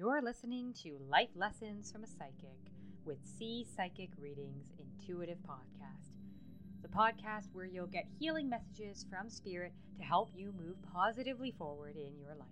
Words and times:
You're 0.00 0.22
listening 0.22 0.72
to 0.82 0.96
Life 1.10 1.28
Lessons 1.34 1.92
from 1.92 2.04
a 2.04 2.06
Psychic 2.06 2.56
with 3.04 3.18
C 3.22 3.66
Psychic 3.76 4.08
Readings 4.18 4.72
Intuitive 4.78 5.36
Podcast, 5.46 6.16
the 6.80 6.88
podcast 6.88 7.48
where 7.52 7.66
you'll 7.66 7.86
get 7.86 8.06
healing 8.18 8.48
messages 8.48 9.04
from 9.10 9.28
Spirit 9.28 9.74
to 9.98 10.02
help 10.02 10.30
you 10.34 10.54
move 10.58 10.76
positively 10.90 11.50
forward 11.50 11.96
in 11.96 12.18
your 12.18 12.34
life. 12.34 12.48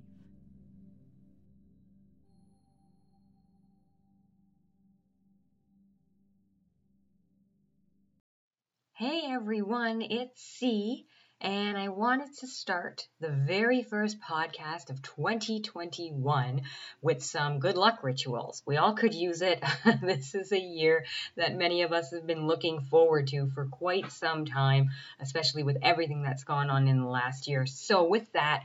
Hey 8.93 9.23
everyone, 9.31 10.03
it's 10.03 10.43
C 10.43 11.07
and 11.41 11.79
I 11.79 11.89
wanted 11.89 12.37
to 12.39 12.49
start 12.49 13.07
the 13.21 13.31
very 13.31 13.85
first 13.85 14.19
podcast 14.21 14.91
of 14.91 15.03
2021 15.03 16.63
with 17.01 17.23
some 17.23 17.61
good 17.61 17.77
luck 17.77 18.03
rituals. 18.03 18.63
We 18.67 18.77
all 18.77 18.95
could 18.95 19.15
use 19.15 19.41
it. 19.41 19.63
this 20.03 20.35
is 20.35 20.51
a 20.51 20.59
year 20.59 21.05
that 21.37 21.57
many 21.57 21.83
of 21.83 21.93
us 21.93 22.11
have 22.11 22.27
been 22.27 22.49
looking 22.49 22.81
forward 22.81 23.29
to 23.29 23.51
for 23.55 23.67
quite 23.67 24.11
some 24.11 24.47
time, 24.47 24.91
especially 25.21 25.63
with 25.63 25.79
everything 25.81 26.23
that's 26.23 26.43
gone 26.43 26.71
on 26.71 26.89
in 26.89 27.01
the 27.01 27.09
last 27.09 27.47
year. 27.47 27.67
So, 27.67 28.05
with 28.05 28.31
that, 28.33 28.65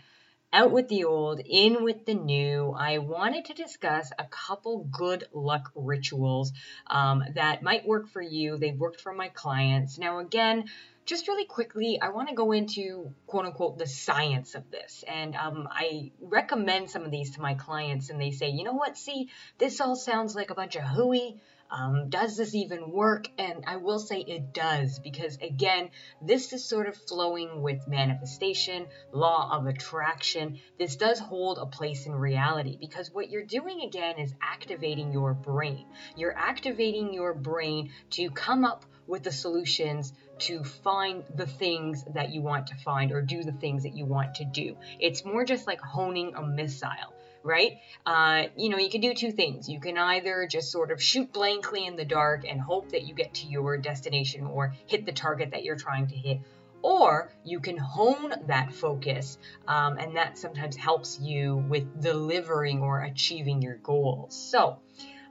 out 0.51 0.71
with 0.71 0.87
the 0.87 1.03
old, 1.05 1.41
in 1.43 1.83
with 1.83 2.05
the 2.05 2.13
new. 2.13 2.75
I 2.77 2.99
wanted 2.99 3.45
to 3.45 3.53
discuss 3.53 4.11
a 4.17 4.25
couple 4.25 4.87
good 4.91 5.25
luck 5.33 5.71
rituals 5.75 6.53
um, 6.87 7.23
that 7.33 7.63
might 7.63 7.87
work 7.87 8.07
for 8.07 8.21
you. 8.21 8.57
They've 8.57 8.77
worked 8.77 9.01
for 9.01 9.13
my 9.13 9.29
clients. 9.29 9.97
Now, 9.97 10.19
again, 10.19 10.65
just 11.05 11.27
really 11.27 11.45
quickly, 11.45 11.99
I 12.01 12.09
want 12.09 12.29
to 12.29 12.35
go 12.35 12.51
into 12.51 13.13
quote 13.27 13.45
unquote 13.45 13.77
the 13.77 13.87
science 13.87 14.55
of 14.55 14.69
this. 14.71 15.03
And 15.07 15.35
um, 15.35 15.67
I 15.69 16.11
recommend 16.21 16.89
some 16.89 17.03
of 17.03 17.11
these 17.11 17.31
to 17.31 17.41
my 17.41 17.55
clients, 17.55 18.09
and 18.09 18.19
they 18.19 18.31
say, 18.31 18.49
you 18.49 18.63
know 18.63 18.73
what, 18.73 18.97
see, 18.97 19.29
this 19.57 19.81
all 19.81 19.95
sounds 19.95 20.35
like 20.35 20.49
a 20.49 20.55
bunch 20.55 20.75
of 20.75 20.83
hooey. 20.83 21.39
Um, 21.71 22.09
does 22.09 22.37
this 22.37 22.53
even 22.53 22.91
work? 22.91 23.27
And 23.39 23.63
I 23.65 23.77
will 23.77 23.97
say 23.97 24.19
it 24.19 24.53
does 24.53 24.99
because, 24.99 25.37
again, 25.41 25.89
this 26.21 26.53
is 26.53 26.63
sort 26.63 26.87
of 26.87 26.95
flowing 26.95 27.63
with 27.63 27.87
manifestation, 27.87 28.85
law 29.11 29.49
of 29.57 29.65
attraction. 29.65 30.59
This 30.77 30.97
does 30.97 31.17
hold 31.17 31.57
a 31.57 31.65
place 31.65 32.05
in 32.05 32.13
reality 32.13 32.77
because 32.79 33.11
what 33.11 33.31
you're 33.31 33.45
doing 33.45 33.81
again 33.81 34.19
is 34.19 34.35
activating 34.39 35.11
your 35.11 35.33
brain. 35.33 35.87
You're 36.15 36.37
activating 36.37 37.11
your 37.11 37.33
brain 37.33 37.91
to 38.11 38.29
come 38.29 38.65
up 38.65 38.85
with 39.07 39.23
the 39.23 39.31
solutions 39.31 40.13
to 40.39 40.63
find 40.63 41.23
the 41.35 41.45
things 41.45 42.03
that 42.13 42.29
you 42.29 42.41
want 42.41 42.67
to 42.67 42.75
find 42.75 43.11
or 43.11 43.21
do 43.21 43.43
the 43.43 43.51
things 43.51 43.83
that 43.83 43.95
you 43.95 44.05
want 44.05 44.35
to 44.35 44.45
do. 44.45 44.75
It's 44.99 45.23
more 45.23 45.45
just 45.45 45.67
like 45.67 45.81
honing 45.81 46.33
a 46.35 46.41
missile 46.41 47.13
right? 47.43 47.79
Uh, 48.05 48.43
you 48.55 48.69
know, 48.69 48.77
you 48.77 48.89
can 48.89 49.01
do 49.01 49.13
two 49.13 49.31
things. 49.31 49.69
You 49.69 49.79
can 49.79 49.97
either 49.97 50.47
just 50.49 50.71
sort 50.71 50.91
of 50.91 51.01
shoot 51.01 51.31
blankly 51.31 51.85
in 51.85 51.95
the 51.95 52.05
dark 52.05 52.45
and 52.47 52.59
hope 52.59 52.91
that 52.91 53.03
you 53.03 53.13
get 53.13 53.35
to 53.35 53.47
your 53.47 53.77
destination 53.77 54.47
or 54.47 54.73
hit 54.87 55.05
the 55.05 55.11
target 55.11 55.51
that 55.51 55.63
you're 55.63 55.75
trying 55.75 56.07
to 56.07 56.15
hit. 56.15 56.39
Or 56.81 57.31
you 57.45 57.61
can 57.61 57.77
hone 57.77 58.33
that 58.47 58.73
focus, 58.73 59.37
um, 59.69 59.97
and 59.97 60.17
that 60.17 60.37
sometimes 60.37 60.75
helps 60.75 61.17
you 61.17 61.55
with 61.55 62.01
delivering 62.01 62.81
or 62.81 63.01
achieving 63.01 63.61
your 63.61 63.77
goals. 63.77 64.35
So, 64.35 64.79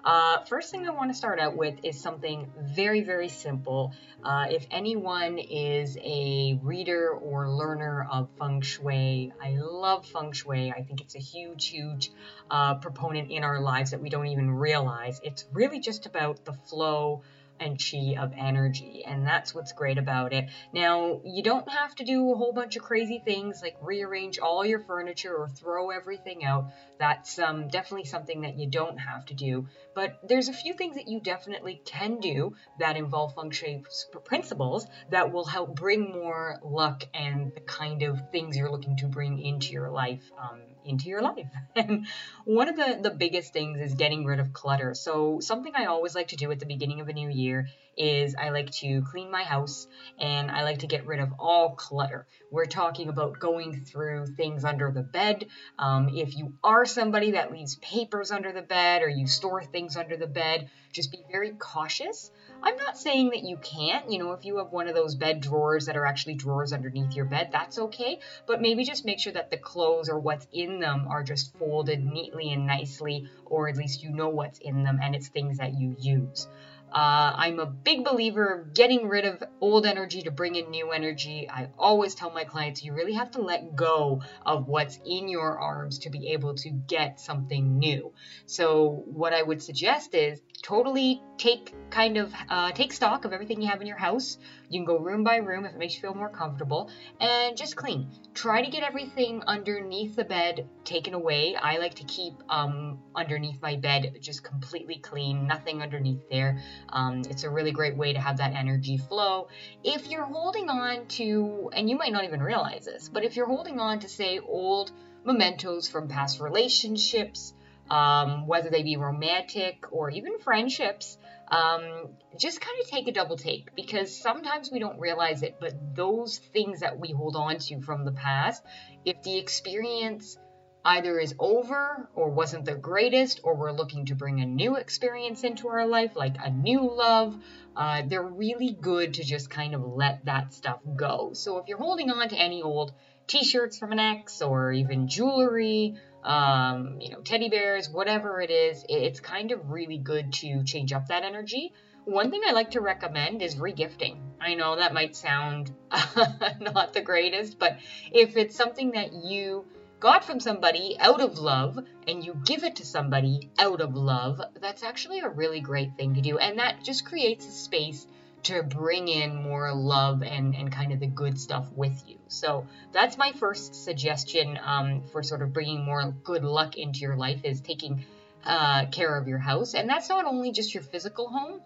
uh, 0.04 0.44
first 0.44 0.70
thing 0.70 0.86
I 0.86 0.90
want 0.90 1.10
to 1.10 1.16
start 1.16 1.38
out 1.38 1.56
with 1.56 1.76
is 1.84 2.00
something 2.00 2.50
very, 2.56 3.02
very 3.02 3.28
simple. 3.28 3.92
Uh, 4.22 4.46
if 4.50 4.66
anyone 4.70 5.38
is 5.38 5.96
a 5.96 6.58
reader 6.62 7.10
or 7.10 7.48
learner 7.48 8.06
of 8.10 8.28
feng 8.38 8.62
shui, 8.62 9.32
I 9.40 9.56
love 9.58 10.06
feng 10.06 10.32
shui. 10.32 10.72
I 10.72 10.82
think 10.82 11.00
it's 11.00 11.14
a 11.14 11.20
huge, 11.20 11.68
huge 11.68 12.10
uh, 12.50 12.74
proponent 12.74 13.30
in 13.30 13.44
our 13.44 13.60
lives 13.60 13.92
that 13.92 14.00
we 14.00 14.10
don't 14.10 14.26
even 14.26 14.50
realize. 14.50 15.20
It's 15.22 15.44
really 15.52 15.80
just 15.80 16.06
about 16.06 16.44
the 16.44 16.52
flow 16.52 17.22
and 17.62 17.80
chi 17.80 18.20
of 18.20 18.32
energy. 18.36 19.04
And 19.06 19.26
that's 19.26 19.54
what's 19.54 19.72
great 19.72 19.98
about 19.98 20.32
it. 20.32 20.50
Now, 20.72 21.20
you 21.24 21.42
don't 21.42 21.68
have 21.70 21.94
to 21.96 22.04
do 22.04 22.32
a 22.32 22.36
whole 22.36 22.52
bunch 22.52 22.76
of 22.76 22.82
crazy 22.82 23.22
things 23.24 23.62
like 23.62 23.76
rearrange 23.80 24.38
all 24.38 24.64
your 24.64 24.80
furniture 24.80 25.34
or 25.34 25.48
throw 25.48 25.90
everything 25.90 26.44
out. 26.44 26.66
That's 26.98 27.38
um, 27.38 27.68
definitely 27.68 28.06
something 28.06 28.42
that 28.42 28.58
you 28.58 28.68
don't 28.68 28.98
have 28.98 29.24
to 29.26 29.34
do. 29.34 29.66
But 29.94 30.18
there's 30.22 30.48
a 30.48 30.52
few 30.52 30.74
things 30.74 30.96
that 30.96 31.08
you 31.08 31.20
definitely 31.20 31.80
can 31.84 32.20
do 32.20 32.54
that 32.78 32.96
involve 32.96 33.34
feng 33.34 33.50
shui 33.50 33.84
principles 34.24 34.86
that 35.10 35.32
will 35.32 35.44
help 35.44 35.74
bring 35.74 36.12
more 36.12 36.58
luck 36.62 37.04
and 37.14 37.52
the 37.54 37.60
kind 37.60 38.02
of 38.02 38.20
things 38.30 38.56
you're 38.56 38.70
looking 38.70 38.96
to 38.98 39.06
bring 39.06 39.38
into 39.38 39.72
your 39.72 39.90
life 39.90 40.22
um, 40.38 40.60
into 40.84 41.08
your 41.08 41.22
life. 41.22 41.48
And 41.76 42.06
one 42.44 42.68
of 42.68 42.76
the, 42.76 42.98
the 43.02 43.10
biggest 43.10 43.52
things 43.52 43.80
is 43.80 43.94
getting 43.94 44.24
rid 44.24 44.40
of 44.40 44.52
clutter. 44.52 44.94
So, 44.94 45.40
something 45.40 45.72
I 45.74 45.86
always 45.86 46.14
like 46.14 46.28
to 46.28 46.36
do 46.36 46.50
at 46.50 46.60
the 46.60 46.66
beginning 46.66 47.00
of 47.00 47.08
a 47.08 47.12
new 47.12 47.28
year 47.28 47.68
is 47.96 48.34
I 48.34 48.50
like 48.50 48.70
to 48.72 49.02
clean 49.10 49.30
my 49.30 49.42
house 49.42 49.86
and 50.18 50.50
I 50.50 50.62
like 50.62 50.80
to 50.80 50.86
get 50.86 51.06
rid 51.06 51.20
of 51.20 51.32
all 51.38 51.74
clutter. 51.74 52.26
We're 52.50 52.66
talking 52.66 53.08
about 53.08 53.38
going 53.38 53.84
through 53.84 54.26
things 54.36 54.64
under 54.64 54.90
the 54.90 55.02
bed. 55.02 55.46
Um, 55.78 56.10
if 56.14 56.36
you 56.36 56.54
are 56.62 56.84
somebody 56.84 57.32
that 57.32 57.52
leaves 57.52 57.76
papers 57.76 58.30
under 58.30 58.52
the 58.52 58.62
bed 58.62 59.02
or 59.02 59.08
you 59.08 59.26
store 59.26 59.62
things 59.62 59.96
under 59.96 60.16
the 60.16 60.26
bed, 60.26 60.70
just 60.92 61.10
be 61.10 61.24
very 61.30 61.50
cautious. 61.50 62.30
I'm 62.62 62.76
not 62.76 62.96
saying 62.96 63.30
that 63.30 63.42
you 63.42 63.56
can't, 63.56 64.10
you 64.10 64.18
know, 64.18 64.32
if 64.32 64.44
you 64.44 64.58
have 64.58 64.70
one 64.70 64.88
of 64.88 64.94
those 64.94 65.14
bed 65.14 65.40
drawers 65.40 65.86
that 65.86 65.96
are 65.96 66.06
actually 66.06 66.34
drawers 66.34 66.72
underneath 66.72 67.14
your 67.14 67.24
bed, 67.24 67.48
that's 67.50 67.78
okay. 67.78 68.20
But 68.46 68.60
maybe 68.60 68.84
just 68.84 69.04
make 69.04 69.18
sure 69.18 69.32
that 69.32 69.50
the 69.50 69.56
clothes 69.56 70.08
or 70.08 70.18
what's 70.18 70.46
in 70.52 70.80
them 70.80 71.06
are 71.08 71.22
just 71.22 71.56
folded 71.58 72.04
neatly 72.04 72.52
and 72.52 72.66
nicely, 72.66 73.28
or 73.46 73.68
at 73.68 73.76
least 73.76 74.02
you 74.02 74.10
know 74.10 74.28
what's 74.28 74.58
in 74.58 74.84
them 74.84 75.00
and 75.02 75.14
it's 75.14 75.28
things 75.28 75.58
that 75.58 75.74
you 75.74 75.96
use. 75.98 76.46
Uh, 76.92 77.32
I'm 77.36 77.58
a 77.58 77.64
big 77.66 78.04
believer 78.04 78.52
of 78.52 78.74
getting 78.74 79.08
rid 79.08 79.24
of 79.24 79.42
old 79.62 79.86
energy 79.86 80.22
to 80.22 80.30
bring 80.30 80.56
in 80.56 80.70
new 80.70 80.90
energy. 80.90 81.48
I 81.50 81.68
always 81.78 82.14
tell 82.14 82.30
my 82.30 82.44
clients 82.44 82.84
you 82.84 82.92
really 82.92 83.14
have 83.14 83.30
to 83.32 83.40
let 83.40 83.74
go 83.74 84.20
of 84.44 84.68
what's 84.68 84.98
in 85.04 85.28
your 85.28 85.58
arms 85.58 86.00
to 86.00 86.10
be 86.10 86.32
able 86.32 86.54
to 86.56 86.70
get 86.70 87.18
something 87.18 87.78
new. 87.78 88.12
So, 88.44 89.04
what 89.06 89.32
I 89.32 89.42
would 89.42 89.62
suggest 89.62 90.14
is 90.14 90.40
totally 90.62 91.20
take 91.38 91.72
kind 91.90 92.16
of 92.16 92.32
uh, 92.48 92.72
take 92.72 92.92
stock 92.92 93.24
of 93.24 93.32
everything 93.32 93.60
you 93.60 93.68
have 93.68 93.80
in 93.80 93.86
your 93.86 93.96
house. 93.96 94.38
You 94.68 94.78
can 94.78 94.86
go 94.86 94.98
room 94.98 95.24
by 95.24 95.36
room 95.36 95.64
if 95.64 95.72
it 95.74 95.78
makes 95.78 95.94
you 95.94 96.00
feel 96.00 96.14
more 96.14 96.30
comfortable, 96.30 96.90
and 97.20 97.56
just 97.56 97.76
clean. 97.76 98.10
Try 98.34 98.62
to 98.62 98.70
get 98.70 98.82
everything 98.82 99.42
underneath 99.46 100.16
the 100.16 100.24
bed 100.24 100.66
taken 100.84 101.14
away. 101.14 101.54
I 101.56 101.78
like 101.78 101.94
to 101.94 102.04
keep 102.04 102.34
um, 102.48 102.98
underneath 103.14 103.60
my 103.60 103.76
bed 103.76 104.18
just 104.20 104.42
completely 104.42 104.98
clean, 104.98 105.46
nothing 105.46 105.82
underneath 105.82 106.20
there. 106.30 106.58
Um, 106.88 107.22
it's 107.28 107.44
a 107.44 107.50
really 107.50 107.72
great 107.72 107.96
way 107.96 108.12
to 108.12 108.20
have 108.20 108.38
that 108.38 108.54
energy 108.54 108.96
flow. 108.98 109.48
If 109.82 110.08
you're 110.08 110.24
holding 110.24 110.68
on 110.68 111.06
to, 111.08 111.70
and 111.72 111.88
you 111.88 111.96
might 111.96 112.12
not 112.12 112.24
even 112.24 112.42
realize 112.42 112.84
this, 112.84 113.08
but 113.08 113.24
if 113.24 113.36
you're 113.36 113.46
holding 113.46 113.80
on 113.80 114.00
to, 114.00 114.08
say, 114.08 114.38
old 114.38 114.92
mementos 115.24 115.88
from 115.88 116.08
past 116.08 116.40
relationships, 116.40 117.54
um, 117.90 118.46
whether 118.46 118.70
they 118.70 118.82
be 118.82 118.96
romantic 118.96 119.92
or 119.92 120.10
even 120.10 120.38
friendships, 120.38 121.18
um, 121.48 122.08
just 122.38 122.60
kind 122.60 122.80
of 122.80 122.88
take 122.88 123.08
a 123.08 123.12
double 123.12 123.36
take 123.36 123.74
because 123.74 124.16
sometimes 124.16 124.70
we 124.72 124.78
don't 124.78 124.98
realize 124.98 125.42
it, 125.42 125.56
but 125.60 125.74
those 125.94 126.38
things 126.38 126.80
that 126.80 126.98
we 126.98 127.12
hold 127.12 127.36
on 127.36 127.58
to 127.58 127.80
from 127.82 128.04
the 128.04 128.12
past, 128.12 128.62
if 129.04 129.22
the 129.22 129.38
experience 129.38 130.38
either 130.84 131.18
is 131.18 131.34
over 131.38 132.08
or 132.14 132.30
wasn't 132.30 132.64
the 132.64 132.74
greatest, 132.74 133.40
or 133.44 133.54
we're 133.54 133.72
looking 133.72 134.06
to 134.06 134.14
bring 134.14 134.40
a 134.40 134.46
new 134.46 134.76
experience 134.76 135.44
into 135.44 135.68
our 135.68 135.86
life, 135.86 136.12
like 136.16 136.36
a 136.42 136.50
new 136.50 136.80
love, 136.92 137.36
uh, 137.76 138.02
they're 138.06 138.22
really 138.22 138.76
good 138.78 139.14
to 139.14 139.24
just 139.24 139.48
kind 139.48 139.74
of 139.74 139.82
let 139.82 140.24
that 140.24 140.52
stuff 140.52 140.80
go. 140.96 141.30
So 141.34 141.58
if 141.58 141.68
you're 141.68 141.78
holding 141.78 142.10
on 142.10 142.28
to 142.28 142.36
any 142.36 142.62
old 142.62 142.92
t 143.26 143.44
shirts 143.44 143.78
from 143.78 143.92
an 143.92 143.98
ex 143.98 144.42
or 144.42 144.72
even 144.72 145.08
jewelry, 145.08 145.94
um, 146.24 146.98
you 147.00 147.10
know, 147.10 147.20
teddy 147.20 147.48
bears, 147.48 147.88
whatever 147.88 148.40
it 148.40 148.50
is, 148.50 148.84
it's 148.88 149.20
kind 149.20 149.52
of 149.52 149.70
really 149.70 149.98
good 149.98 150.32
to 150.34 150.64
change 150.64 150.92
up 150.92 151.08
that 151.08 151.24
energy. 151.24 151.72
One 152.04 152.30
thing 152.30 152.42
I 152.46 152.52
like 152.52 152.72
to 152.72 152.80
recommend 152.80 153.42
is 153.42 153.54
regifting. 153.54 154.18
I 154.40 154.54
know 154.54 154.76
that 154.76 154.92
might 154.92 155.14
sound 155.14 155.72
not 156.60 156.92
the 156.92 157.00
greatest, 157.00 157.58
but 157.58 157.78
if 158.10 158.36
it's 158.36 158.56
something 158.56 158.92
that 158.92 159.12
you 159.12 159.64
got 160.02 160.24
from 160.24 160.40
somebody 160.40 160.96
out 160.98 161.20
of 161.20 161.38
love 161.38 161.78
and 162.08 162.24
you 162.24 162.34
give 162.44 162.64
it 162.64 162.74
to 162.74 162.84
somebody 162.84 163.48
out 163.56 163.80
of 163.80 163.94
love, 163.94 164.40
that's 164.60 164.82
actually 164.82 165.20
a 165.20 165.28
really 165.28 165.60
great 165.60 165.96
thing 165.96 166.12
to 166.14 166.20
do. 166.20 166.38
And 166.38 166.58
that 166.58 166.82
just 166.82 167.06
creates 167.06 167.46
a 167.46 167.52
space 167.52 168.04
to 168.42 168.64
bring 168.64 169.06
in 169.06 169.36
more 169.36 169.72
love 169.72 170.24
and, 170.24 170.56
and 170.56 170.72
kind 170.72 170.92
of 170.92 170.98
the 170.98 171.06
good 171.06 171.38
stuff 171.38 171.70
with 171.72 172.02
you. 172.08 172.18
So 172.26 172.66
that's 172.90 173.16
my 173.16 173.30
first 173.30 173.76
suggestion 173.76 174.58
um, 174.60 175.02
for 175.12 175.22
sort 175.22 175.40
of 175.40 175.52
bringing 175.52 175.84
more 175.84 176.12
good 176.24 176.42
luck 176.42 176.76
into 176.76 176.98
your 176.98 177.14
life 177.14 177.38
is 177.44 177.60
taking 177.60 178.04
uh, 178.44 178.86
care 178.86 179.16
of 179.16 179.28
your 179.28 179.38
house. 179.38 179.74
And 179.74 179.88
that's 179.88 180.08
not 180.08 180.26
only 180.26 180.50
just 180.50 180.74
your 180.74 180.82
physical 180.82 181.28
home, 181.28 181.60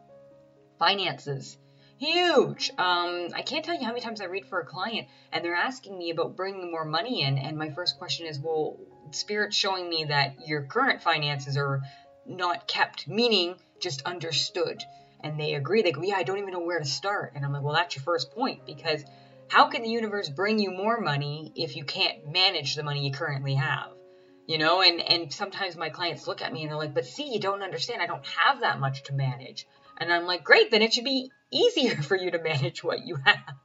finances. 0.78 1.56
Huge. 1.98 2.70
Um, 2.76 3.28
I 3.34 3.42
can't 3.42 3.64
tell 3.64 3.74
you 3.74 3.84
how 3.84 3.92
many 3.92 4.02
times 4.02 4.20
I 4.20 4.26
read 4.26 4.46
for 4.46 4.60
a 4.60 4.66
client 4.66 5.08
and 5.32 5.42
they're 5.42 5.54
asking 5.54 5.96
me 5.96 6.10
about 6.10 6.36
bringing 6.36 6.70
more 6.70 6.84
money 6.84 7.22
in. 7.22 7.38
And 7.38 7.56
my 7.56 7.70
first 7.70 7.98
question 7.98 8.26
is, 8.26 8.38
well, 8.38 8.76
spirit's 9.12 9.56
showing 9.56 9.88
me 9.88 10.04
that 10.04 10.34
your 10.44 10.62
current 10.62 11.02
finances 11.02 11.56
are 11.56 11.82
not 12.26 12.68
kept, 12.68 13.08
meaning 13.08 13.56
just 13.80 14.02
understood. 14.02 14.82
And 15.20 15.40
they 15.40 15.54
agree. 15.54 15.80
They 15.80 15.92
go, 15.92 16.02
yeah, 16.02 16.16
I 16.16 16.22
don't 16.22 16.38
even 16.38 16.52
know 16.52 16.60
where 16.60 16.78
to 16.78 16.84
start. 16.84 17.32
And 17.34 17.44
I'm 17.44 17.52
like, 17.52 17.62
well, 17.62 17.74
that's 17.74 17.96
your 17.96 18.02
first 18.02 18.30
point 18.32 18.66
because 18.66 19.02
how 19.48 19.68
can 19.68 19.82
the 19.82 19.88
universe 19.88 20.28
bring 20.28 20.58
you 20.58 20.70
more 20.70 21.00
money 21.00 21.52
if 21.54 21.76
you 21.76 21.84
can't 21.84 22.30
manage 22.30 22.74
the 22.74 22.82
money 22.82 23.06
you 23.06 23.12
currently 23.12 23.54
have? 23.54 23.88
You 24.46 24.58
know, 24.58 24.80
and 24.80 25.00
and 25.00 25.32
sometimes 25.32 25.76
my 25.76 25.88
clients 25.88 26.26
look 26.26 26.42
at 26.42 26.52
me 26.52 26.62
and 26.62 26.70
they're 26.70 26.78
like, 26.78 26.94
"But 26.94 27.04
see, 27.04 27.32
you 27.32 27.40
don't 27.40 27.62
understand. 27.62 28.00
I 28.00 28.06
don't 28.06 28.24
have 28.26 28.60
that 28.60 28.78
much 28.78 29.02
to 29.04 29.12
manage." 29.12 29.66
And 29.98 30.12
I'm 30.12 30.26
like, 30.26 30.44
"Great, 30.44 30.70
then 30.70 30.82
it 30.82 30.92
should 30.92 31.04
be 31.04 31.30
easier 31.50 31.96
for 32.02 32.16
you 32.16 32.30
to 32.30 32.38
manage 32.38 32.82
what 32.82 33.06
you 33.06 33.16
have." 33.24 33.56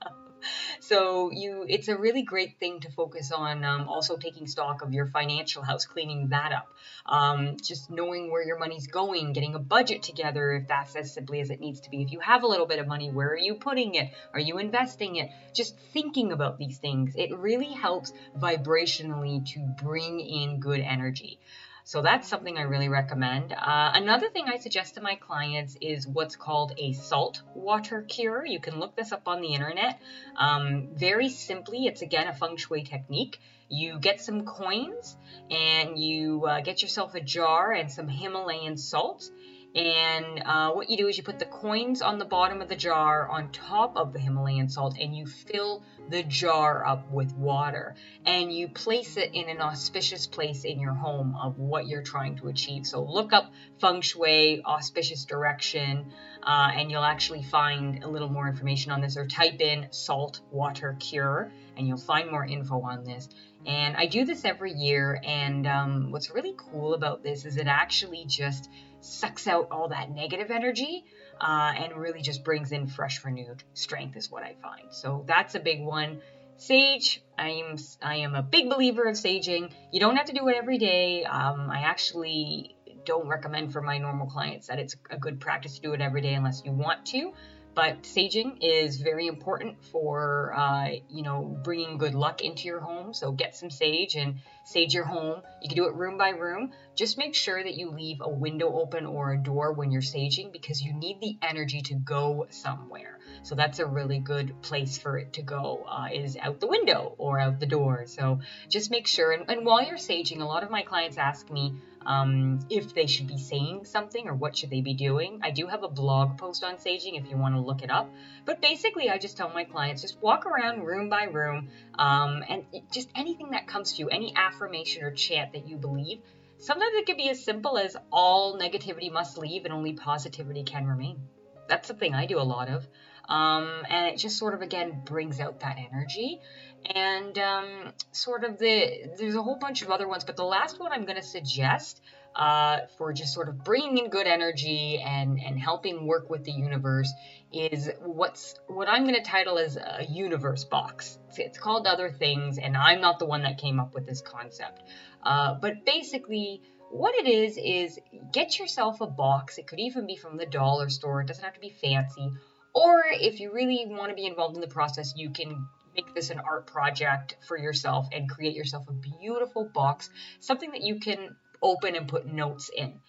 so 0.79 1.31
you 1.31 1.65
it's 1.67 1.87
a 1.87 1.97
really 1.97 2.23
great 2.23 2.59
thing 2.59 2.79
to 2.79 2.89
focus 2.91 3.31
on 3.31 3.63
um, 3.63 3.87
also 3.87 4.17
taking 4.17 4.47
stock 4.47 4.81
of 4.81 4.93
your 4.93 5.05
financial 5.07 5.63
house 5.63 5.85
cleaning 5.85 6.29
that 6.29 6.51
up. 6.51 6.67
Um, 7.05 7.57
just 7.61 7.89
knowing 7.89 8.31
where 8.31 8.45
your 8.45 8.57
money's 8.57 8.87
going 8.87 9.33
getting 9.33 9.55
a 9.55 9.59
budget 9.59 10.03
together 10.03 10.53
if 10.53 10.67
that's 10.67 10.95
as 10.95 11.13
simply 11.13 11.41
as 11.41 11.49
it 11.49 11.59
needs 11.59 11.81
to 11.81 11.89
be. 11.89 12.01
If 12.01 12.11
you 12.11 12.19
have 12.19 12.43
a 12.43 12.47
little 12.47 12.67
bit 12.67 12.79
of 12.79 12.87
money 12.87 13.11
where 13.11 13.29
are 13.29 13.37
you 13.37 13.55
putting 13.55 13.95
it? 13.95 14.09
Are 14.33 14.39
you 14.39 14.57
investing 14.57 15.17
it? 15.17 15.29
Just 15.55 15.75
thinking 15.93 16.31
about 16.31 16.57
these 16.57 16.77
things. 16.77 17.13
It 17.15 17.35
really 17.35 17.73
helps 17.73 18.11
vibrationally 18.37 19.45
to 19.53 19.59
bring 19.59 20.19
in 20.19 20.59
good 20.59 20.81
energy 20.81 21.39
so 21.83 22.01
that's 22.01 22.27
something 22.27 22.57
I 22.57 22.63
really 22.63 22.89
recommend. 22.89 23.53
Uh, 23.53 23.91
another 23.93 24.29
thing 24.29 24.45
I 24.47 24.57
suggest 24.57 24.95
to 24.95 25.01
my 25.01 25.15
clients 25.15 25.77
is 25.81 26.07
what's 26.07 26.35
called 26.35 26.73
a 26.77 26.93
salt 26.93 27.41
water 27.55 28.01
cure. 28.01 28.45
You 28.45 28.59
can 28.59 28.79
look 28.79 28.95
this 28.95 29.11
up 29.11 29.27
on 29.27 29.41
the 29.41 29.53
internet. 29.53 29.99
Um, 30.37 30.89
very 30.93 31.29
simply, 31.29 31.85
it's 31.85 32.01
again 32.01 32.27
a 32.27 32.33
feng 32.33 32.57
shui 32.57 32.83
technique. 32.83 33.39
You 33.69 33.99
get 33.99 34.21
some 34.21 34.45
coins 34.45 35.15
and 35.49 35.97
you 35.97 36.45
uh, 36.45 36.61
get 36.61 36.81
yourself 36.81 37.15
a 37.15 37.21
jar 37.21 37.71
and 37.71 37.91
some 37.91 38.07
Himalayan 38.07 38.77
salt 38.77 39.29
and 39.73 40.43
uh, 40.45 40.71
what 40.71 40.89
you 40.89 40.97
do 40.97 41.07
is 41.07 41.17
you 41.17 41.23
put 41.23 41.39
the 41.39 41.45
coins 41.45 42.01
on 42.01 42.19
the 42.19 42.25
bottom 42.25 42.61
of 42.61 42.67
the 42.67 42.75
jar 42.75 43.29
on 43.29 43.51
top 43.51 43.95
of 43.95 44.11
the 44.11 44.19
Himalayan 44.19 44.67
salt 44.67 44.97
and 44.99 45.15
you 45.15 45.25
fill 45.25 45.83
the 46.09 46.23
jar 46.23 46.85
up 46.85 47.11
with 47.11 47.33
water. 47.35 47.95
And 48.25 48.51
you 48.51 48.67
place 48.67 49.17
it 49.17 49.33
in 49.33 49.49
an 49.49 49.61
auspicious 49.61 50.27
place 50.27 50.63
in 50.63 50.79
your 50.79 50.93
home 50.93 51.35
of 51.41 51.57
what 51.57 51.87
you're 51.87 52.03
trying 52.03 52.37
to 52.37 52.47
achieve. 52.47 52.85
So 52.85 53.03
look 53.03 53.33
up 53.33 53.51
feng 53.79 54.01
shui, 54.01 54.61
auspicious 54.65 55.25
direction, 55.25 56.11
uh, 56.43 56.71
and 56.73 56.91
you'll 56.91 57.03
actually 57.03 57.43
find 57.43 58.03
a 58.03 58.07
little 58.07 58.29
more 58.29 58.47
information 58.47 58.91
on 58.91 59.01
this 59.01 59.17
or 59.17 59.27
type 59.27 59.61
in 59.61 59.87
salt 59.91 60.41
water 60.51 60.95
cure 60.99 61.51
and 61.77 61.87
you'll 61.87 61.97
find 61.97 62.29
more 62.29 62.45
info 62.45 62.81
on 62.81 63.03
this. 63.03 63.27
And 63.65 63.95
I 63.95 64.07
do 64.07 64.25
this 64.25 64.45
every 64.45 64.73
year. 64.73 65.19
And 65.23 65.67
um, 65.67 66.11
what's 66.11 66.31
really 66.31 66.53
cool 66.57 66.93
about 66.93 67.23
this 67.23 67.45
is 67.45 67.57
it 67.57 67.67
actually 67.67 68.25
just 68.27 68.69
sucks 69.01 69.47
out 69.47 69.67
all 69.71 69.89
that 69.89 70.11
negative 70.11 70.51
energy 70.51 71.05
uh, 71.41 71.73
and 71.75 71.97
really 71.97 72.21
just 72.21 72.43
brings 72.43 72.71
in 72.71 72.87
fresh, 72.87 73.23
renewed 73.25 73.63
strength, 73.73 74.15
is 74.15 74.29
what 74.29 74.43
I 74.43 74.55
find. 74.61 74.93
So 74.93 75.25
that's 75.27 75.55
a 75.55 75.59
big 75.59 75.81
one. 75.81 76.21
Sage, 76.57 77.19
I 77.39 77.49
am 77.49 77.77
I 78.03 78.17
am 78.17 78.35
a 78.35 78.43
big 78.43 78.69
believer 78.69 79.05
of 79.05 79.15
saging. 79.15 79.71
You 79.91 79.99
don't 79.99 80.17
have 80.17 80.27
to 80.27 80.33
do 80.33 80.47
it 80.47 80.55
every 80.55 80.77
day. 80.77 81.23
Um, 81.23 81.71
I 81.71 81.81
actually 81.81 82.75
don't 83.03 83.27
recommend 83.27 83.73
for 83.73 83.81
my 83.81 83.97
normal 83.97 84.27
clients 84.27 84.67
that 84.67 84.77
it's 84.77 84.95
a 85.09 85.17
good 85.17 85.39
practice 85.39 85.75
to 85.75 85.81
do 85.81 85.93
it 85.93 86.01
every 86.01 86.21
day 86.21 86.35
unless 86.35 86.61
you 86.63 86.71
want 86.71 87.07
to. 87.07 87.33
But 87.73 88.03
saging 88.03 88.57
is 88.61 88.97
very 88.97 89.27
important 89.27 89.83
for, 89.85 90.53
uh, 90.55 90.89
you 91.09 91.23
know, 91.23 91.57
bringing 91.63 91.97
good 91.97 92.15
luck 92.15 92.41
into 92.41 92.63
your 92.63 92.81
home. 92.81 93.13
So 93.13 93.31
get 93.31 93.55
some 93.55 93.69
sage 93.69 94.15
and 94.15 94.39
sage 94.65 94.93
your 94.93 95.05
home. 95.05 95.41
You 95.61 95.69
can 95.69 95.77
do 95.77 95.85
it 95.85 95.95
room 95.95 96.17
by 96.17 96.29
room. 96.29 96.71
Just 96.95 97.17
make 97.17 97.33
sure 97.33 97.63
that 97.63 97.75
you 97.75 97.91
leave 97.91 98.17
a 98.21 98.29
window 98.29 98.73
open 98.73 99.05
or 99.05 99.31
a 99.31 99.37
door 99.37 99.71
when 99.71 99.91
you're 99.91 100.01
saging 100.01 100.51
because 100.51 100.81
you 100.81 100.93
need 100.93 101.21
the 101.21 101.37
energy 101.41 101.81
to 101.83 101.95
go 101.95 102.47
somewhere. 102.49 103.17
So 103.43 103.55
that's 103.55 103.79
a 103.79 103.85
really 103.85 104.19
good 104.19 104.61
place 104.61 104.97
for 104.97 105.17
it 105.17 105.33
to 105.33 105.41
go 105.41 105.85
uh, 105.89 106.07
is 106.13 106.37
out 106.37 106.59
the 106.59 106.67
window 106.67 107.15
or 107.17 107.39
out 107.39 107.59
the 107.59 107.65
door. 107.65 108.05
So 108.05 108.41
just 108.69 108.91
make 108.91 109.07
sure. 109.07 109.31
And, 109.31 109.49
and 109.49 109.65
while 109.65 109.81
you're 109.81 109.97
saging, 109.97 110.41
a 110.41 110.45
lot 110.45 110.63
of 110.63 110.69
my 110.69 110.81
clients 110.81 111.17
ask 111.17 111.49
me, 111.49 111.75
um, 112.05 112.59
if 112.69 112.93
they 112.93 113.05
should 113.07 113.27
be 113.27 113.37
saying 113.37 113.85
something 113.85 114.27
or 114.27 114.33
what 114.33 114.57
should 114.57 114.69
they 114.69 114.81
be 114.81 114.93
doing. 114.93 115.39
I 115.43 115.51
do 115.51 115.67
have 115.67 115.83
a 115.83 115.87
blog 115.87 116.37
post 116.37 116.63
on 116.63 116.75
saging 116.75 117.19
if 117.19 117.29
you 117.29 117.37
want 117.37 117.55
to 117.55 117.61
look 117.61 117.83
it 117.83 117.91
up. 117.91 118.11
But 118.45 118.61
basically, 118.61 119.09
I 119.09 119.17
just 119.17 119.37
tell 119.37 119.49
my 119.49 119.63
clients 119.63 120.01
just 120.01 120.21
walk 120.21 120.45
around 120.45 120.83
room 120.83 121.09
by 121.09 121.23
room 121.23 121.69
um, 121.97 122.43
and 122.47 122.63
just 122.91 123.09
anything 123.15 123.51
that 123.51 123.67
comes 123.67 123.93
to 123.93 123.99
you, 123.99 124.09
any 124.09 124.33
affirmation 124.35 125.03
or 125.03 125.11
chant 125.11 125.53
that 125.53 125.67
you 125.67 125.77
believe. 125.77 126.19
Sometimes 126.57 126.93
it 126.93 127.05
could 127.05 127.17
be 127.17 127.29
as 127.29 127.43
simple 127.43 127.77
as 127.77 127.97
all 128.11 128.57
negativity 128.57 129.11
must 129.11 129.37
leave 129.37 129.65
and 129.65 129.73
only 129.73 129.93
positivity 129.93 130.63
can 130.63 130.85
remain. 130.85 131.19
That's 131.67 131.87
something 131.87 132.13
I 132.13 132.25
do 132.25 132.39
a 132.39 132.43
lot 132.43 132.69
of. 132.69 132.87
Um, 133.27 133.83
and 133.89 134.07
it 134.07 134.17
just 134.17 134.37
sort 134.37 134.53
of 134.53 134.61
again 134.61 135.01
brings 135.05 135.39
out 135.39 135.61
that 135.61 135.77
energy. 135.77 136.41
And 136.85 137.37
um, 137.37 137.93
sort 138.11 138.43
of 138.43 138.57
the 138.57 139.11
there's 139.17 139.35
a 139.35 139.41
whole 139.41 139.57
bunch 139.57 139.81
of 139.81 139.89
other 139.89 140.07
ones 140.07 140.23
but 140.23 140.35
the 140.35 140.43
last 140.43 140.79
one 140.79 140.91
i'm 140.91 141.05
going 141.05 141.15
to 141.15 141.25
suggest 141.25 142.01
uh, 142.33 142.79
for 142.97 143.11
just 143.11 143.33
sort 143.33 143.49
of 143.49 143.61
bringing 143.63 143.97
in 143.97 144.09
good 144.09 144.27
energy 144.27 145.01
and 145.05 145.39
and 145.39 145.59
helping 145.59 146.07
work 146.07 146.29
with 146.29 146.43
the 146.45 146.51
universe 146.51 147.11
is 147.51 147.89
what's 148.01 148.55
what 148.67 148.87
i'm 148.87 149.03
going 149.03 149.15
to 149.15 149.21
title 149.21 149.57
as 149.57 149.77
a 149.77 150.05
universe 150.09 150.63
box. 150.63 151.17
It's, 151.29 151.39
it's, 151.39 151.57
called 151.57 151.87
other 151.87 152.09
things 152.09 152.57
and 152.57 152.77
i'm 152.77 153.01
not 153.01 153.19
the 153.19 153.25
one 153.25 153.43
that 153.43 153.57
came 153.57 153.79
up 153.79 153.93
with 153.93 154.05
this 154.05 154.21
concept. 154.21 154.81
Uh, 155.23 155.55
but 155.55 155.85
basically 155.85 156.61
what 156.89 157.15
it 157.15 157.27
is 157.27 157.57
is 157.57 157.99
get 158.33 158.59
yourself 158.59 159.01
a 159.01 159.07
box. 159.07 159.57
It 159.57 159.67
could 159.67 159.79
even 159.79 160.07
be 160.07 160.15
from 160.17 160.37
the 160.37 160.45
dollar 160.45 160.89
store. 160.89 161.21
It 161.21 161.27
doesn't 161.27 161.43
have 161.43 161.53
to 161.53 161.59
be 161.59 161.69
fancy 161.69 162.31
or 162.73 163.03
if 163.09 163.39
you 163.39 163.51
really 163.51 163.85
want 163.87 164.09
to 164.09 164.15
be 164.15 164.25
involved 164.25 164.55
in 164.55 164.61
the 164.61 164.67
process 164.67 165.13
you 165.15 165.29
can 165.29 165.67
make 165.95 166.13
this 166.13 166.29
an 166.29 166.39
art 166.39 166.67
project 166.67 167.37
for 167.47 167.57
yourself 167.57 168.07
and 168.11 168.29
create 168.29 168.55
yourself 168.55 168.87
a 168.87 168.93
beautiful 168.93 169.69
box, 169.73 170.09
something 170.39 170.71
that 170.71 170.81
you 170.81 170.99
can 170.99 171.35
open 171.61 171.95
and 171.95 172.07
put 172.07 172.25
notes 172.25 172.69
in. 172.75 172.99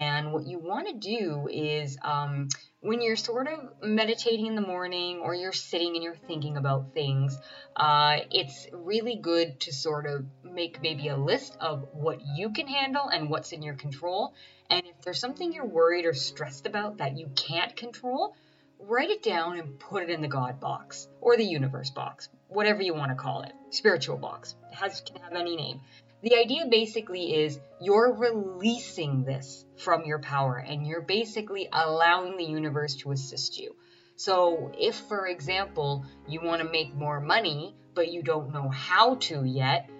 And 0.00 0.32
what 0.32 0.46
you 0.46 0.58
want 0.58 0.88
to 0.88 0.94
do 0.94 1.48
is 1.48 1.96
um, 2.02 2.48
when 2.80 3.00
you're 3.00 3.14
sort 3.14 3.46
of 3.46 3.60
meditating 3.82 4.46
in 4.46 4.56
the 4.56 4.60
morning 4.60 5.20
or 5.20 5.32
you're 5.32 5.52
sitting 5.52 5.94
and 5.94 6.02
you're 6.02 6.16
thinking 6.26 6.56
about 6.56 6.92
things, 6.92 7.38
uh, 7.76 8.18
it's 8.32 8.66
really 8.72 9.14
good 9.14 9.60
to 9.60 9.72
sort 9.72 10.06
of 10.06 10.26
make 10.42 10.82
maybe 10.82 11.06
a 11.06 11.16
list 11.16 11.56
of 11.60 11.86
what 11.92 12.18
you 12.20 12.50
can 12.50 12.66
handle 12.66 13.08
and 13.08 13.30
what's 13.30 13.52
in 13.52 13.62
your 13.62 13.74
control. 13.74 14.34
And 14.68 14.82
if 14.84 15.00
there's 15.02 15.20
something 15.20 15.52
you're 15.52 15.64
worried 15.64 16.04
or 16.04 16.14
stressed 16.14 16.66
about 16.66 16.96
that 16.96 17.16
you 17.16 17.30
can't 17.36 17.76
control, 17.76 18.34
write 18.78 19.10
it 19.10 19.22
down 19.22 19.58
and 19.58 19.78
put 19.78 20.02
it 20.02 20.10
in 20.10 20.20
the 20.20 20.28
God 20.28 20.60
box 20.60 21.08
or 21.20 21.36
the 21.36 21.44
universe 21.44 21.90
box, 21.90 22.28
whatever 22.48 22.82
you 22.82 22.94
want 22.94 23.10
to 23.10 23.16
call 23.16 23.42
it, 23.42 23.52
spiritual 23.70 24.16
box. 24.16 24.54
It 24.70 24.76
has 24.76 25.00
can 25.00 25.22
have 25.22 25.32
any 25.32 25.56
name. 25.56 25.80
The 26.22 26.36
idea 26.36 26.66
basically 26.66 27.34
is 27.34 27.58
you're 27.80 28.12
releasing 28.12 29.24
this 29.24 29.64
from 29.76 30.04
your 30.04 30.18
power 30.18 30.56
and 30.56 30.86
you're 30.86 31.02
basically 31.02 31.68
allowing 31.72 32.36
the 32.36 32.44
universe 32.44 32.96
to 32.96 33.12
assist 33.12 33.58
you. 33.58 33.76
So, 34.16 34.72
if 34.78 34.94
for 34.94 35.26
example, 35.26 36.06
you 36.26 36.40
want 36.40 36.62
to 36.62 36.68
make 36.68 36.94
more 36.94 37.20
money 37.20 37.76
but 37.96 38.12
you 38.12 38.22
don't 38.22 38.52
know 38.52 38.68
how 38.68 39.16
to 39.16 39.42
yet, 39.42 39.90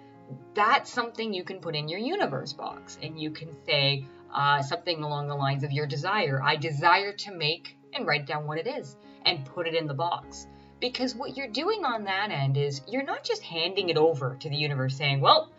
that's 0.55 0.91
something 0.91 1.33
you 1.33 1.43
can 1.43 1.61
put 1.61 1.75
in 1.75 1.89
your 1.89 1.99
universe 1.99 2.53
box 2.53 2.97
and 3.03 3.21
you 3.21 3.31
can 3.31 3.57
say 3.65 4.07
uh, 4.33 4.63
something 4.63 5.03
along 5.03 5.29
the 5.29 5.35
lines 5.35 5.65
of 5.65 5.73
your 5.73 5.87
desire. 5.87 6.41
I 6.43 6.57
desire 6.57 7.13
to 7.13 7.33
make 7.33 7.77
and 7.97 8.07
write 8.07 8.27
down 8.27 8.47
what 8.47 8.59
it 8.59 8.67
is 8.67 8.97
and 9.25 9.45
put 9.45 9.67
it 9.67 9.75
in 9.75 9.87
the 9.87 9.95
box. 9.95 10.47
Because 10.81 11.15
what 11.15 11.37
you're 11.37 11.49
doing 11.49 11.85
on 11.85 12.05
that 12.05 12.31
end 12.31 12.57
is 12.57 12.83
you're 12.87 13.03
not 13.03 13.25
just 13.25 13.43
handing 13.43 13.89
it 13.89 13.97
over 13.97 14.37
to 14.41 14.49
the 14.49 14.57
universe 14.57 14.97
saying, 14.97 15.21
well, 15.21 15.51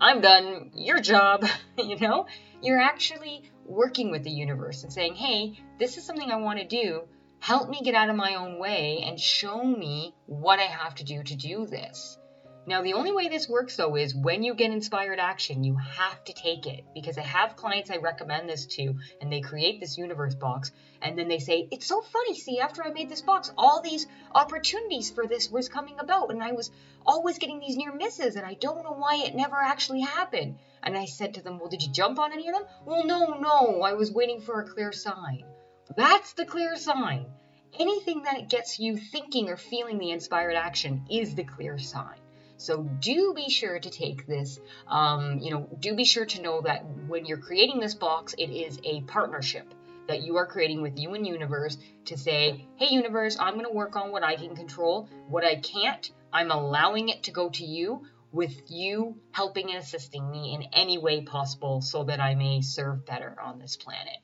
I'm 0.00 0.20
done, 0.20 0.72
your 0.74 1.00
job, 1.00 1.46
you 1.78 1.98
know? 1.98 2.26
You're 2.60 2.80
actually 2.80 3.50
working 3.64 4.10
with 4.10 4.24
the 4.24 4.30
universe 4.30 4.82
and 4.82 4.92
saying, 4.92 5.14
hey, 5.14 5.60
this 5.78 5.96
is 5.96 6.04
something 6.04 6.30
I 6.30 6.36
want 6.36 6.58
to 6.58 6.66
do. 6.66 7.02
Help 7.38 7.68
me 7.68 7.82
get 7.82 7.94
out 7.94 8.10
of 8.10 8.16
my 8.16 8.34
own 8.34 8.58
way 8.58 9.04
and 9.06 9.20
show 9.20 9.62
me 9.62 10.14
what 10.26 10.58
I 10.58 10.62
have 10.62 10.94
to 10.96 11.04
do 11.04 11.22
to 11.22 11.34
do 11.36 11.66
this. 11.66 12.18
Now, 12.66 12.80
the 12.80 12.94
only 12.94 13.12
way 13.12 13.28
this 13.28 13.46
works 13.46 13.76
though 13.76 13.94
is 13.94 14.14
when 14.14 14.42
you 14.42 14.54
get 14.54 14.70
inspired 14.70 15.18
action, 15.18 15.64
you 15.64 15.76
have 15.76 16.24
to 16.24 16.32
take 16.32 16.66
it 16.66 16.82
because 16.94 17.18
I 17.18 17.22
have 17.22 17.56
clients 17.56 17.90
I 17.90 17.98
recommend 17.98 18.48
this 18.48 18.64
to 18.76 18.94
and 19.20 19.30
they 19.30 19.42
create 19.42 19.80
this 19.80 19.98
universe 19.98 20.34
box 20.34 20.72
and 21.02 21.18
then 21.18 21.28
they 21.28 21.40
say, 21.40 21.68
It's 21.70 21.86
so 21.86 22.00
funny. 22.00 22.34
See, 22.34 22.60
after 22.60 22.82
I 22.82 22.88
made 22.88 23.10
this 23.10 23.20
box, 23.20 23.52
all 23.58 23.82
these 23.82 24.06
opportunities 24.34 25.10
for 25.10 25.26
this 25.26 25.50
was 25.50 25.68
coming 25.68 26.00
about 26.00 26.30
and 26.30 26.42
I 26.42 26.52
was 26.52 26.70
always 27.04 27.36
getting 27.36 27.60
these 27.60 27.76
near 27.76 27.92
misses 27.92 28.36
and 28.36 28.46
I 28.46 28.54
don't 28.54 28.82
know 28.82 28.94
why 28.94 29.16
it 29.16 29.34
never 29.34 29.56
actually 29.56 30.00
happened. 30.00 30.56
And 30.82 30.96
I 30.96 31.04
said 31.04 31.34
to 31.34 31.42
them, 31.42 31.58
Well, 31.58 31.68
did 31.68 31.82
you 31.82 31.92
jump 31.92 32.18
on 32.18 32.32
any 32.32 32.48
of 32.48 32.54
them? 32.54 32.64
Well, 32.86 33.04
no, 33.04 33.34
no. 33.34 33.82
I 33.82 33.92
was 33.92 34.10
waiting 34.10 34.40
for 34.40 34.62
a 34.62 34.68
clear 34.68 34.90
sign. 34.90 35.44
That's 35.98 36.32
the 36.32 36.46
clear 36.46 36.76
sign. 36.76 37.26
Anything 37.78 38.22
that 38.22 38.48
gets 38.48 38.78
you 38.78 38.96
thinking 38.96 39.50
or 39.50 39.58
feeling 39.58 39.98
the 39.98 40.12
inspired 40.12 40.54
action 40.54 41.04
is 41.10 41.34
the 41.34 41.44
clear 41.44 41.76
sign. 41.76 42.23
So 42.64 42.82
do 42.82 43.34
be 43.34 43.50
sure 43.50 43.78
to 43.78 43.90
take 43.90 44.26
this. 44.26 44.58
Um, 44.88 45.38
you 45.38 45.50
know, 45.50 45.68
do 45.80 45.94
be 45.94 46.06
sure 46.06 46.24
to 46.24 46.40
know 46.40 46.62
that 46.62 46.86
when 47.06 47.26
you're 47.26 47.36
creating 47.36 47.78
this 47.78 47.94
box, 47.94 48.34
it 48.38 48.50
is 48.50 48.78
a 48.84 49.02
partnership 49.02 49.74
that 50.08 50.22
you 50.22 50.36
are 50.36 50.46
creating 50.46 50.80
with 50.80 50.98
you 50.98 51.12
and 51.12 51.26
universe 51.26 51.76
to 52.06 52.16
say, 52.16 52.66
hey, 52.76 52.88
universe, 52.88 53.36
I'm 53.38 53.54
going 53.54 53.66
to 53.66 53.72
work 53.72 53.96
on 53.96 54.12
what 54.12 54.22
I 54.22 54.36
can 54.36 54.56
control. 54.56 55.10
What 55.28 55.44
I 55.44 55.56
can't, 55.56 56.10
I'm 56.32 56.50
allowing 56.50 57.10
it 57.10 57.24
to 57.24 57.32
go 57.32 57.50
to 57.50 57.64
you 57.64 58.06
with 58.32 58.70
you 58.70 59.16
helping 59.30 59.70
and 59.70 59.78
assisting 59.78 60.30
me 60.30 60.54
in 60.54 60.62
any 60.72 60.96
way 60.96 61.20
possible 61.20 61.82
so 61.82 62.04
that 62.04 62.18
I 62.18 62.34
may 62.34 62.62
serve 62.62 63.04
better 63.04 63.36
on 63.40 63.58
this 63.58 63.76
planet. 63.76 64.16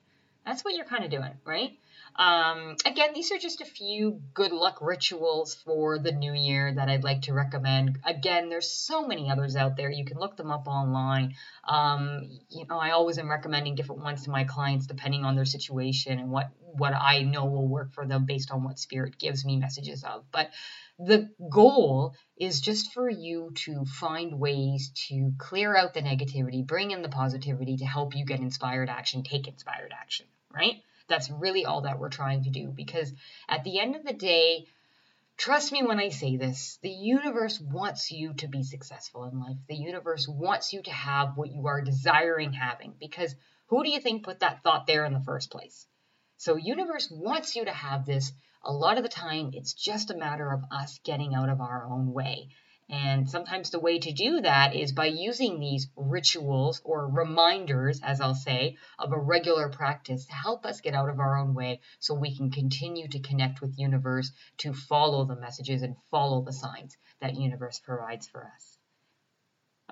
That's 0.47 0.65
what 0.65 0.75
you're 0.75 0.87
kind 0.87 1.05
of 1.05 1.11
doing, 1.11 1.35
right? 1.45 1.79
Um, 2.17 2.77
again, 2.85 3.11
these 3.15 3.33
are 3.33 3.39
just 3.39 3.61
a 3.61 3.65
few 3.65 4.21
good 4.35 4.53
luck 4.53 4.79
rituals 4.81 5.55
for 5.55 5.99
the 5.99 6.13
new 6.13 6.33
year 6.33 6.75
that 6.75 6.89
I'd 6.89 7.05
like 7.05 7.23
to 7.23 7.33
recommend. 7.33 7.99
Again, 8.05 8.49
there's 8.49 8.71
so 8.71 9.07
many 9.07 9.31
others 9.31 9.57
out 9.57 9.77
there. 9.77 9.91
You 9.91 10.05
can 10.05 10.19
look 10.19 10.37
them 10.37 10.51
up 10.51 10.67
online. 10.67 11.35
Um, 11.67 12.29
you 12.51 12.67
know, 12.67 12.79
I 12.79 12.91
always 12.91 13.19
am 13.19 13.31
recommending 13.31 13.75
different 13.75 14.03
ones 14.03 14.25
to 14.25 14.31
my 14.31 14.45
clients 14.45 14.87
depending 14.87 15.25
on 15.25 15.37
their 15.37 15.45
situation 15.45 16.19
and 16.19 16.31
what 16.31 16.51
what 16.73 16.95
I 16.95 17.23
know 17.23 17.47
will 17.47 17.67
work 17.67 17.93
for 17.93 18.07
them 18.07 18.27
based 18.27 18.51
on 18.53 18.63
what 18.63 18.79
spirit 18.79 19.19
gives 19.19 19.45
me 19.45 19.57
messages 19.57 20.05
of. 20.05 20.25
But 20.31 20.51
the 20.99 21.31
goal 21.51 22.15
is 22.37 22.61
just 22.61 22.93
for 22.93 23.09
you 23.09 23.53
to 23.55 23.85
find 23.85 24.39
ways 24.39 24.93
to 25.09 25.33
clear 25.39 25.75
out 25.75 25.95
the 25.95 26.03
negativity, 26.03 26.65
bring 26.67 26.91
in 26.91 27.03
the 27.03 27.09
positivity 27.09 27.79
to 27.79 27.87
help 27.87 28.15
you 28.15 28.25
get 28.25 28.41
inspired 28.41 28.89
action, 28.89 29.23
take 29.23 29.49
inspired 29.49 29.93
action, 29.99 30.27
right? 30.55 30.77
That's 31.11 31.31
really 31.31 31.67
all 31.67 31.83
that 31.83 31.99
we're 31.99 32.09
trying 32.09 32.45
to 32.45 32.51
do 32.51 32.69
because 32.69 33.13
at 33.49 33.65
the 33.65 33.81
end 33.81 33.97
of 33.97 34.05
the 34.05 34.15
day, 34.15 34.67
trust 35.37 35.73
me 35.73 35.83
when 35.83 35.99
I 35.99 36.09
say 36.09 36.37
this, 36.37 36.79
the 36.83 36.89
universe 36.89 37.61
wants 37.61 38.11
you 38.13 38.33
to 38.35 38.49
be 38.49 38.63
successful 38.63 39.25
in 39.25 39.39
life. 39.39 39.59
The 39.69 39.75
universe 39.75 40.27
wants 40.29 40.73
you 40.73 40.83
to 40.83 40.93
have 40.93 41.37
what 41.37 41.51
you 41.51 41.67
are 41.67 41.83
desiring 41.83 42.53
having 42.53 42.95
because 42.99 43.35
who 43.67 43.83
do 43.83 43.91
you 43.91 44.01
think 44.01 44.25
put 44.25 44.41
that 44.41 44.63
thought 44.63 44.87
there 44.87 45.05
in 45.05 45.13
the 45.13 45.21
first 45.21 45.51
place? 45.51 45.87
So 46.37 46.57
universe 46.57 47.11
wants 47.11 47.57
you 47.57 47.65
to 47.65 47.73
have 47.73 48.07
this. 48.07 48.33
A 48.63 48.73
lot 48.73 48.97
of 48.97 49.03
the 49.03 49.09
time 49.09 49.51
it's 49.53 49.75
just 49.75 50.11
a 50.11 50.17
matter 50.17 50.51
of 50.51 50.63
us 50.71 51.01
getting 51.05 51.35
out 51.35 51.49
of 51.49 51.61
our 51.61 51.87
own 51.91 52.13
way. 52.13 52.49
And 52.91 53.31
sometimes 53.31 53.71
the 53.71 53.79
way 53.79 54.01
to 54.01 54.13
do 54.13 54.41
that 54.41 54.75
is 54.75 54.91
by 54.91 55.07
using 55.07 55.61
these 55.61 55.89
rituals 55.95 56.83
or 56.85 57.07
reminders, 57.07 58.01
as 58.03 58.21
I'll 58.21 58.35
say, 58.35 58.79
of 58.99 59.13
a 59.13 59.19
regular 59.19 59.69
practice 59.69 60.27
to 60.27 60.33
help 60.33 60.67
us 60.67 60.81
get 60.81 60.95
out 60.95 61.09
of 61.09 61.21
our 61.21 61.37
own 61.37 61.55
way 61.55 61.81
so 62.01 62.15
we 62.15 62.37
can 62.37 62.51
continue 62.51 63.07
to 63.07 63.21
connect 63.21 63.61
with 63.61 63.79
universe 63.79 64.33
to 64.59 64.73
follow 64.73 65.25
the 65.25 65.37
messages 65.37 65.83
and 65.83 65.95
follow 66.11 66.43
the 66.43 66.53
signs 66.53 66.97
that 67.21 67.37
universe 67.37 67.79
provides 67.79 68.27
for 68.27 68.45
us. 68.45 68.77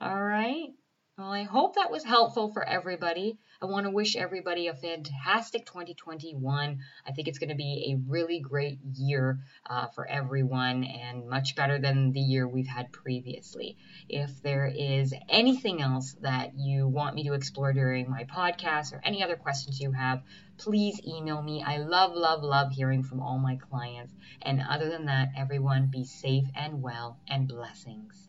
All 0.00 0.22
right. 0.22 0.70
Well, 1.18 1.32
I 1.32 1.42
hope 1.42 1.74
that 1.74 1.90
was 1.90 2.04
helpful 2.04 2.52
for 2.52 2.62
everybody. 2.62 3.38
I 3.60 3.66
want 3.66 3.86
to 3.86 3.90
wish 3.90 4.14
everybody 4.14 4.68
a 4.68 4.72
fantastic 4.72 5.66
2021. 5.66 6.78
I 7.04 7.10
think 7.10 7.26
it's 7.26 7.40
going 7.40 7.48
to 7.48 7.56
be 7.56 7.90
a 7.90 8.08
really 8.08 8.38
great 8.38 8.78
year 8.94 9.40
uh, 9.68 9.88
for 9.96 10.08
everyone 10.08 10.84
and 10.84 11.28
much 11.28 11.56
better 11.56 11.80
than 11.80 12.12
the 12.12 12.20
year 12.20 12.46
we've 12.46 12.68
had 12.68 12.92
previously. 12.92 13.76
If 14.08 14.30
there 14.42 14.68
is 14.72 15.12
anything 15.28 15.82
else 15.82 16.14
that 16.20 16.52
you 16.56 16.86
want 16.86 17.16
me 17.16 17.24
to 17.24 17.32
explore 17.32 17.72
during 17.72 18.08
my 18.08 18.22
podcast 18.22 18.92
or 18.92 19.00
any 19.02 19.20
other 19.20 19.34
questions 19.34 19.80
you 19.80 19.90
have, 19.90 20.22
please 20.56 21.00
email 21.04 21.42
me. 21.42 21.64
I 21.66 21.78
love, 21.78 22.14
love, 22.14 22.44
love 22.44 22.70
hearing 22.70 23.02
from 23.02 23.18
all 23.18 23.40
my 23.40 23.56
clients. 23.56 24.14
And 24.42 24.62
other 24.62 24.88
than 24.88 25.06
that, 25.06 25.30
everyone 25.36 25.90
be 25.90 26.04
safe 26.04 26.44
and 26.54 26.80
well 26.80 27.18
and 27.26 27.48
blessings. 27.48 28.27